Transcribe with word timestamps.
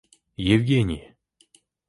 Евгений 0.47 1.13